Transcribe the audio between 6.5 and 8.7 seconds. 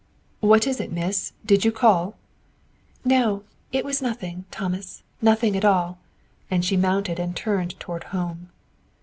she mounted and turned toward home.